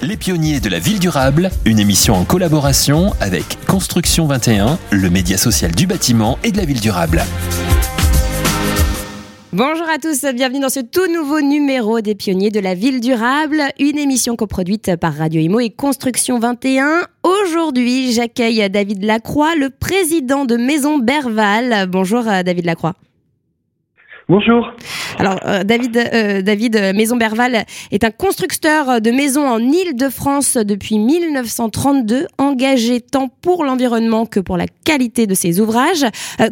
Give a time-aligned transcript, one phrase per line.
[0.00, 5.36] Les pionniers de la ville durable, une émission en collaboration avec Construction 21, le média
[5.36, 7.20] social du bâtiment et de la ville durable.
[9.52, 13.60] Bonjour à tous, bienvenue dans ce tout nouveau numéro des pionniers de la ville durable,
[13.80, 17.00] une émission coproduite par Radio Imo et Construction 21.
[17.24, 21.88] Aujourd'hui, j'accueille David Lacroix, le président de Maison Berval.
[21.88, 22.94] Bonjour euh, David Lacroix.
[24.30, 24.70] Bonjour.
[25.18, 30.58] Alors euh, David, euh, David euh, Maison Berval est un constructeur de maisons en Île-de-France
[30.58, 36.04] depuis 1932, engagé tant pour l'environnement que pour la qualité de ses ouvrages.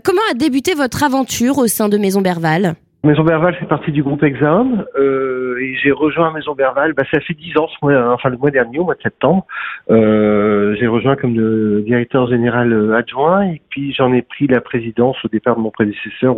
[0.04, 4.02] comment a débuté votre aventure au sein de Maison Berval Maison Berval fait partie du
[4.02, 6.92] groupe Exam euh, et j'ai rejoint Maison Berval.
[6.92, 9.46] Bah, ça fait dix ans, enfin le mois dernier, au mois de septembre.
[9.90, 14.60] Euh, j'ai rejoint comme le directeur général euh, adjoint et puis j'en ai pris la
[14.60, 16.34] présidence au départ de mon prédécesseur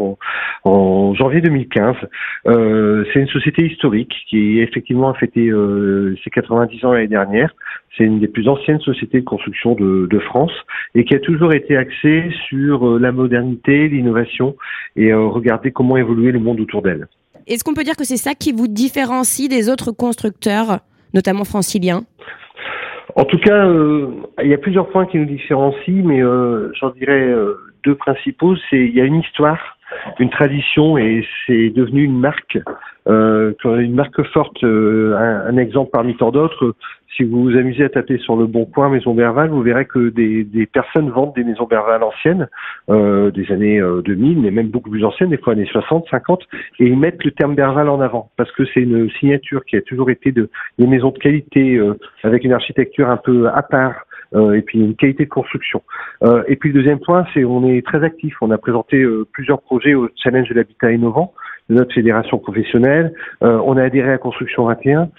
[0.64, 1.96] en, janvier 2015.
[2.46, 7.54] Euh, c'est une société historique qui effectivement a fêté euh, ses 90 ans l'année dernière.
[7.96, 10.52] C'est une des plus anciennes sociétés de construction de, de, France
[10.94, 14.54] et qui a toujours été axée sur euh, la modernité, l'innovation
[14.94, 17.08] et regarder comment évoluer le monde autour d'elle.
[17.46, 20.80] Est-ce qu'on peut dire que c'est ça qui vous différencie des autres constructeurs,
[21.14, 22.02] notamment franciliens?
[23.16, 24.08] En tout cas, euh,
[24.42, 28.54] il y a plusieurs points qui nous différencient, mais euh, j'en dirais euh, deux principaux.
[28.68, 29.77] C'est il y a une histoire
[30.18, 32.58] une tradition et c'est devenu une marque,
[33.08, 34.62] euh, une marque forte.
[34.64, 36.74] Euh, un, exemple parmi tant d'autres.
[37.16, 40.10] Si vous vous amusez à taper sur le bon coin Maison Berval, vous verrez que
[40.10, 42.48] des, des personnes vendent des maisons Berval anciennes,
[42.90, 46.42] euh, des années 2000, mais même beaucoup plus anciennes, des fois années 60, 50,
[46.78, 49.82] et ils mettent le terme Berval en avant parce que c'est une signature qui a
[49.82, 51.80] toujours été de des maisons de qualité
[52.22, 55.82] avec une architecture un peu à part, euh, et puis une qualité de construction.
[56.24, 58.36] Euh, et puis le deuxième point, c'est on est très actif.
[58.40, 61.32] On a présenté euh, plusieurs projets au challenge de l'habitat innovant
[61.68, 63.12] de notre fédération professionnelle.
[63.42, 65.10] on a adhéré à Construction 21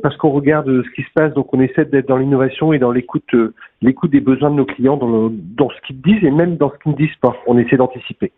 [0.00, 1.34] parce qu'on regarde ce qui se passe.
[1.34, 3.34] Donc on essaie d'être dans l'innovation et dans l'écoute,
[3.80, 6.70] l'écoute des besoins de nos clients, dans, le, dans ce qu'ils disent et même dans
[6.70, 7.34] ce qu'ils ne disent pas.
[7.48, 8.30] On essaie d'anticiper.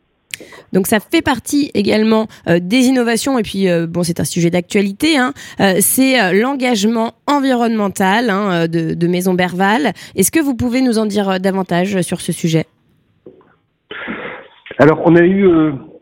[0.73, 4.51] Donc ça fait partie également euh, des innovations et puis euh, bon c'est un sujet
[4.51, 5.17] d'actualité.
[5.17, 9.93] Hein, euh, c'est l'engagement environnemental hein, de, de, Maison Berval.
[10.17, 12.67] Est-ce que vous pouvez nous en dire davantage sur ce sujet?
[14.79, 15.49] Alors on a eu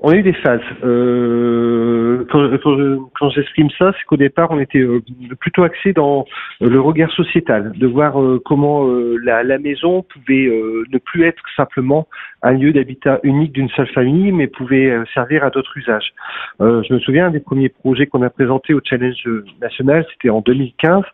[0.02, 0.60] on a eu des phases.
[0.82, 5.00] Euh, quand, j'exprime ça, c'est qu'au départ, on était euh,
[5.38, 6.26] plutôt axé dans
[6.60, 8.84] le regard sociétal, de voir euh, comment
[9.22, 10.50] la, la, maison pouvait
[10.90, 12.08] ne plus être simplement
[12.42, 16.12] un lieu d'habitat unique d'une seule famille, mais pouvait servir à d'autres usages.
[16.58, 19.28] je me souviens des premiers projets qu'on a présentés au Challenge
[19.60, 21.04] national, c'était en 2015.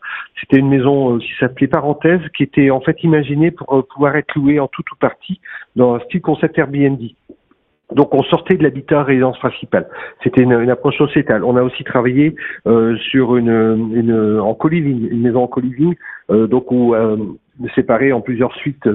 [0.40, 4.58] C'était une maison qui s'appelait Parenthèse, qui était en fait imaginée pour pouvoir être louée
[4.58, 5.40] en tout ou partie
[5.76, 7.00] dans un style concept Airbnb.
[7.94, 9.88] Donc on sortait de l'habitat résidence principale.
[10.22, 11.42] C'était une, approche sociétale.
[11.42, 12.34] On a aussi travaillé
[12.66, 15.94] euh, sur une, en coliving, une maison en coliving,
[16.30, 17.16] euh, donc où euh,
[17.74, 18.88] séparée en plusieurs suites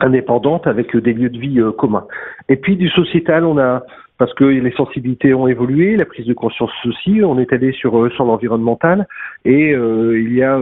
[0.00, 2.06] indépendantes avec des lieux de vie communs.
[2.48, 3.82] Et puis du sociétal, on a
[4.18, 7.20] parce que les sensibilités ont évolué, la prise de conscience aussi.
[7.22, 9.06] On est allé sur sur l'environnemental
[9.44, 10.58] et il y a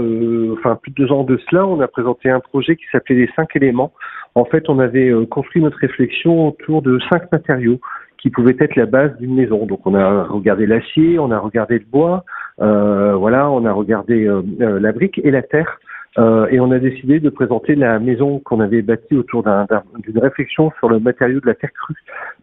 [0.59, 3.31] enfin plus de deux ans de cela, on a présenté un projet qui s'appelait les
[3.37, 3.93] cinq éléments
[4.35, 7.79] en fait, on avait euh, construit notre réflexion autour de cinq matériaux
[8.19, 9.67] qui pouvaient être la base d'une maison.
[9.67, 12.25] Donc, on a regardé l'acier, on a regardé le bois,
[12.61, 15.79] euh, voilà, on a regardé euh, euh la brique et la terre.
[16.19, 20.71] Euh, et on a décidé de présenter la maison qu'on avait bâtie autour d'une réflexion
[20.79, 21.97] sur le matériau de la terre crue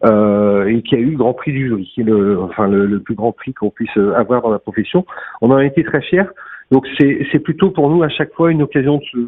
[0.04, 3.32] euh, et qui a eu le grand prix du jury, le, enfin le, plus grand
[3.32, 5.06] prix qu'on puisse avoir dans la profession.
[5.40, 6.24] On en a été très fiers.
[6.70, 9.18] Donc c'est plutôt pour nous à chaque fois une occasion de se,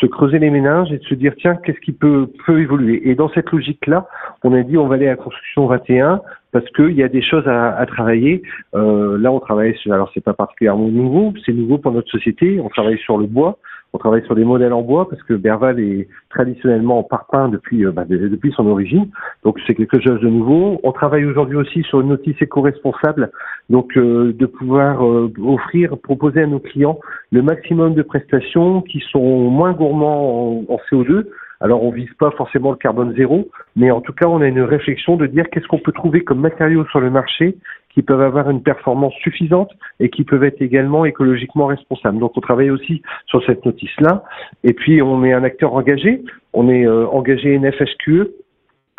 [0.00, 3.08] se creuser les méninges et de se dire tiens qu'est-ce qui peut peut évoluer?
[3.08, 4.06] Et dans cette logique là
[4.42, 6.20] on a dit on va aller à construction 21
[6.50, 8.42] parce qu'il y a des choses à, à travailler
[8.74, 12.60] euh, là on travaille sur alors c'est pas particulièrement nouveau c'est nouveau pour notre société
[12.60, 13.58] on travaille sur le bois
[13.92, 17.84] on travaille sur des modèles en bois parce que Berval est traditionnellement en parpaing depuis,
[17.84, 19.08] euh, bah, depuis son origine.
[19.44, 20.80] Donc c'est quelque chose de nouveau.
[20.82, 23.30] On travaille aujourd'hui aussi sur une notice éco-responsable,
[23.68, 26.98] donc euh, de pouvoir euh, offrir, proposer à nos clients
[27.30, 31.26] le maximum de prestations qui sont moins gourmands en, en CO2
[31.62, 34.62] alors on vise pas forcément le carbone zéro, mais en tout cas on a une
[34.62, 37.56] réflexion de dire qu'est-ce qu'on peut trouver comme matériaux sur le marché
[37.94, 39.70] qui peuvent avoir une performance suffisante
[40.00, 42.18] et qui peuvent être également écologiquement responsables.
[42.18, 44.24] Donc on travaille aussi sur cette notice-là.
[44.64, 46.22] Et puis on est un acteur engagé,
[46.52, 48.28] on est euh, engagé NFHQE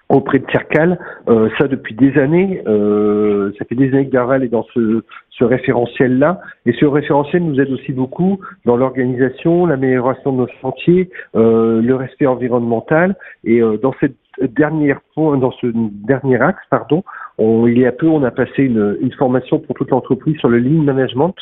[0.09, 2.61] auprès de Cercal, euh, ça depuis des années.
[2.67, 6.41] Euh, ça fait des années que Darval est dans ce, ce référentiel-là.
[6.65, 11.95] Et ce référentiel nous aide aussi beaucoup dans l'organisation, l'amélioration de nos chantiers, euh, le
[11.95, 13.15] respect environnemental.
[13.43, 14.15] Et euh, dans cette
[14.55, 17.03] dernière dans ce dernier axe, pardon,
[17.37, 20.49] on, il y a peu, on a passé une, une formation pour toute l'entreprise sur
[20.49, 21.35] le lean management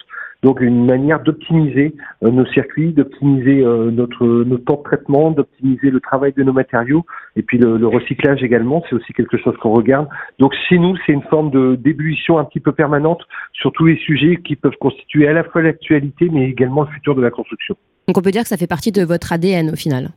[0.44, 6.34] Donc une manière d'optimiser nos circuits, d'optimiser notre, notre temps de traitement, d'optimiser le travail
[6.34, 7.06] de nos matériaux
[7.36, 10.08] et puis le, le recyclage également, c'est aussi quelque chose qu'on regarde.
[10.40, 13.22] Donc chez nous, c'est une forme de d'ébullition un petit peu permanente
[13.54, 17.16] sur tous les sujets qui peuvent constituer à la fois l'actualité mais également le futur
[17.16, 17.76] de la construction.
[18.08, 20.10] Donc on peut dire que ça fait partie de votre ADN au final?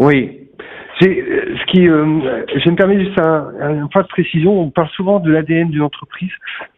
[0.00, 0.41] Oui,
[1.08, 4.60] euh, ce qui, euh, je me permets juste un, un, point de précision.
[4.60, 6.30] On parle souvent de l'ADN d'une entreprise.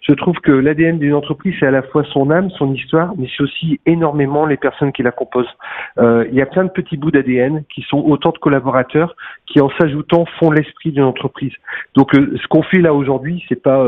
[0.06, 3.26] Je trouve que l'ADN d'une entreprise, c'est à la fois son âme, son histoire, mais
[3.34, 5.48] c'est aussi énormément les personnes qui la composent.
[5.98, 9.16] Euh, il y a plein de petits bouts d'ADN qui sont autant de collaborateurs
[9.46, 11.52] qui, en s'ajoutant, font l'esprit d'une entreprise.
[11.94, 13.86] Donc, euh, ce qu'on fait là aujourd'hui, c'est pas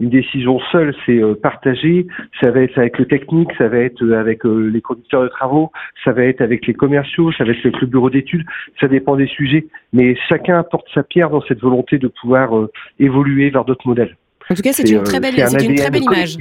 [0.00, 2.06] une décision seule, c'est partagé.
[2.40, 5.70] Ça va être avec le technique, ça va être avec les conducteurs de travaux,
[6.04, 8.44] ça va être avec les commerciaux, ça va être avec le bureau d'études.
[8.80, 12.70] Ça dépend des sujets mais chacun apporte sa pierre dans cette volonté de pouvoir euh,
[12.98, 14.16] évoluer vers d'autres modèles.
[14.50, 16.36] En tout cas, c'est une, très belle, une très belle image.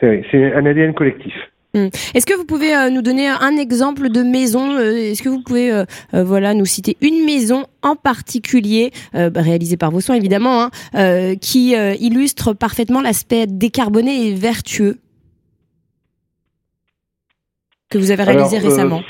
[0.00, 1.34] C'est un ADN collectif.
[1.74, 1.88] Hmm.
[2.14, 5.42] Est-ce que vous pouvez euh, nous donner un exemple de maison euh, Est-ce que vous
[5.42, 5.84] pouvez
[6.14, 12.54] voilà nous citer une maison en particulier réalisée par vos soins évidemment hein, qui illustre
[12.54, 14.98] parfaitement l'aspect décarboné et vertueux
[17.90, 19.02] que vous avez réalisé récemment?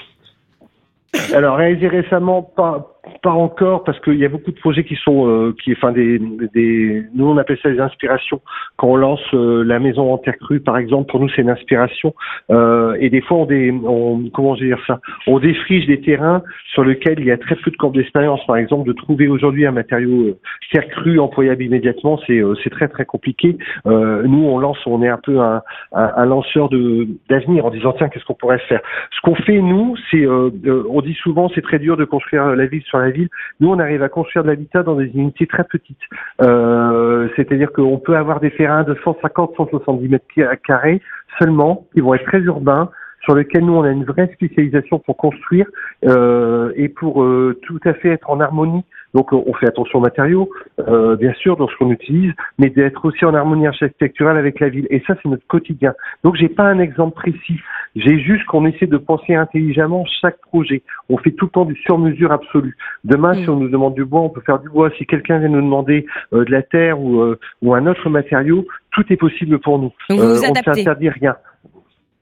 [1.32, 5.28] alors réalisé récemment, pas pas encore parce qu'il y a beaucoup de projets qui sont
[5.28, 6.20] euh, qui enfin des,
[6.54, 8.40] des nous on appelle ça des inspirations.
[8.76, 11.50] Quand on lance euh, la maison en terre crue par exemple pour nous c'est une
[11.50, 12.14] inspiration.
[12.50, 15.00] Euh, et des fois on, des, on comment je vais dire ça?
[15.26, 16.42] On défriche des terrains
[16.72, 18.44] sur lesquels il y a très peu de camps d'expérience.
[18.46, 20.38] Par exemple de trouver aujourd'hui un matériau euh,
[20.72, 23.56] terre crue employable immédiatement c'est euh, c'est très très compliqué.
[23.84, 25.62] Nous on lance on est un peu un,
[25.92, 28.80] un, un lanceur de d'avenir en disant tiens qu'est-ce qu'on pourrait faire?
[29.12, 32.82] Ce qu'on fait nous c'est on dit souvent c'est très dur de construire la ville
[32.82, 33.28] sur la ville.
[33.60, 35.96] Nous, on arrive à construire de l'habitat dans des unités très petites.
[36.42, 40.24] Euh, c'est-à-dire qu'on peut avoir des terrains de 150, 170 mètres
[40.66, 41.00] carrés
[41.38, 42.90] seulement, qui vont être très urbains,
[43.28, 45.66] sur lesquels nous on a une vraie spécialisation pour construire
[46.06, 48.84] euh, et pour euh, tout à fait être en harmonie.
[49.14, 50.50] Donc on fait attention aux matériaux,
[50.80, 54.68] euh, bien sûr, dans ce qu'on utilise, mais d'être aussi en harmonie architecturale avec la
[54.68, 54.86] ville.
[54.90, 55.94] Et ça c'est notre quotidien.
[56.24, 57.60] Donc j'ai pas un exemple précis.
[57.98, 60.82] J'ai juste qu'on essaie de penser intelligemment chaque projet.
[61.08, 62.76] On fait tout le temps du sur-mesure absolu.
[63.04, 63.50] Demain, si mm.
[63.50, 64.90] on nous demande du bois, on peut faire du bois.
[64.96, 68.66] Si quelqu'un vient nous demander euh, de la terre ou, euh, ou un autre matériau,
[68.92, 69.92] tout est possible pour nous.
[70.10, 71.36] Vous on ne s'interdit rien.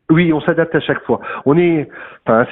[0.08, 1.20] Oui, on s'adapte à chaque fois.
[1.46, 1.88] On est,
[2.24, 2.46] enfin,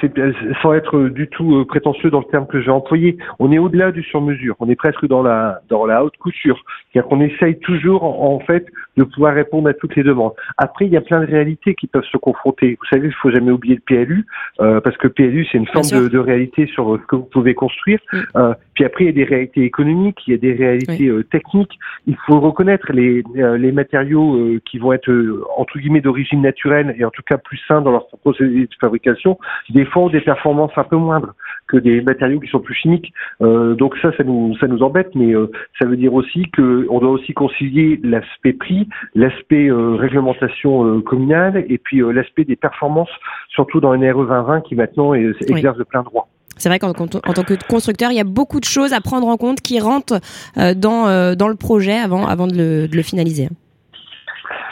[0.61, 3.93] sans être du tout euh, prétentieux dans le terme que j'ai employé, on est au-delà
[3.93, 4.55] du sur-mesure.
[4.59, 6.61] On est presque dans la dans la haute couture.
[6.91, 8.65] C'est-à-dire qu'on essaye toujours, en, fait,
[8.97, 10.33] de pouvoir répondre à toutes les demandes.
[10.57, 12.77] Après, il y a plein de réalités qui peuvent se confronter.
[12.79, 14.25] Vous savez, il faut jamais oublier le PLU,
[14.59, 17.53] euh, parce que PLU, c'est une forme de, de, réalité sur ce que vous pouvez
[17.53, 17.99] construire.
[18.35, 21.23] Euh, puis après, il y a des réalités économiques, il y a des réalités euh,
[21.23, 21.77] techniques.
[22.07, 25.11] Il faut reconnaître les, les matériaux qui vont être
[25.57, 29.37] entre guillemets d'origine naturelle et en tout cas plus sains dans leur procédé de fabrication,
[29.69, 31.33] des fois ont des performances un peu moindres
[31.67, 33.13] que des matériaux qui sont plus chimiques.
[33.41, 36.99] Euh, donc ça, ça nous, ça nous embête, mais euh, ça veut dire aussi qu'on
[36.99, 43.09] doit aussi concilier l'aspect prix, l'aspect euh, réglementation communale et puis l'aspect des performances,
[43.49, 46.27] surtout dans une RE 2020 qui maintenant exerce de plein droit.
[46.57, 49.35] C'est vrai qu'en tant que constructeur, il y a beaucoup de choses à prendre en
[49.35, 50.19] compte qui rentrent
[50.55, 53.49] dans, dans le projet avant, avant de le, de le finaliser.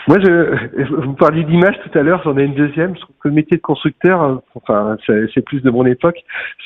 [0.07, 2.95] Moi, je, vous parliez d'image tout à l'heure, j'en ai une deuxième.
[2.95, 6.17] Je trouve que le métier de constructeur, euh, enfin, c'est plus de mon époque.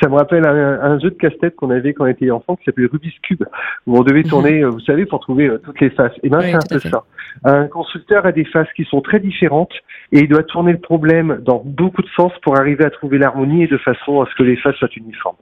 [0.01, 2.87] Ça me rappelle un, jeu de casse-tête qu'on avait quand on était enfant qui s'appelait
[2.91, 3.43] Rubik's Cube,
[3.85, 4.29] où on devait mhm.
[4.29, 6.13] tourner, euh, vous savez, pour trouver euh, toutes les faces.
[6.23, 7.03] Et ben, c'est un peu ça.
[7.43, 9.73] Un constructeur a des faces qui sont très différentes
[10.11, 13.63] et il doit tourner le problème dans beaucoup de sens pour arriver à trouver l'harmonie
[13.63, 15.37] et de façon à ce que les faces soient uniformes.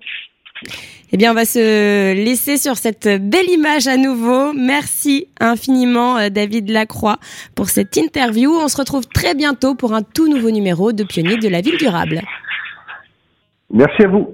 [1.12, 4.53] Eh bien, on va se laisser sur cette belle image à nouveau.
[4.53, 7.19] Merci infiniment, euh, David Lacroix,
[7.53, 8.51] pour cette interview.
[8.51, 11.77] On se retrouve très bientôt pour un tout nouveau numéro de Pionniers de la ville
[11.77, 12.21] durable.
[13.71, 14.33] Merci à vous.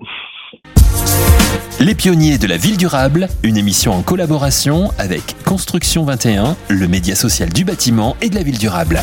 [1.79, 7.15] Les pionniers de la ville durable, une émission en collaboration avec Construction 21, le média
[7.15, 8.99] social du bâtiment et de la ville durable.